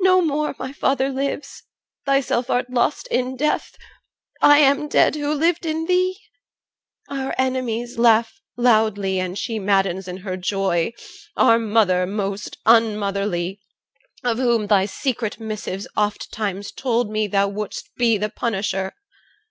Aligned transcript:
No 0.00 0.20
more 0.20 0.54
My 0.58 0.74
father 0.74 1.08
lives, 1.08 1.62
thyself 2.04 2.50
art 2.50 2.68
lost 2.68 3.06
in 3.06 3.34
death, 3.34 3.76
I 4.42 4.58
am 4.58 4.88
dead, 4.88 5.14
who 5.16 5.32
lived 5.32 5.64
in 5.64 5.86
thee. 5.86 6.18
Our 7.08 7.34
enemies 7.38 7.96
Laugh 7.98 8.42
loudly, 8.58 9.18
and 9.18 9.38
she 9.38 9.58
maddens 9.58 10.06
in 10.06 10.18
her 10.18 10.36
joy, 10.36 10.92
Our 11.34 11.58
mother 11.58 12.06
most 12.06 12.58
unmotherly, 12.66 13.58
of 14.22 14.36
whom 14.36 14.66
Thy 14.66 14.84
secret 14.84 15.40
missives 15.40 15.88
ofttimes 15.96 16.70
told 16.70 17.10
me, 17.10 17.26
thou 17.26 17.48
Wouldst 17.48 17.88
be 17.96 18.18
the 18.18 18.28
punisher. 18.28 18.92